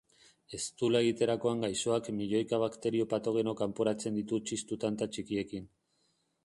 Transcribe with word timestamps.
Eztula 0.57 1.01
egiterakoan 1.03 1.61
gaixoak 1.65 2.09
milioika 2.21 2.61
bakterio 2.65 3.07
patogeno 3.13 3.55
kanporatzen 3.61 4.19
ditu 4.21 4.43
txistu-tanta 4.49 5.11
txikiekin. 5.17 5.71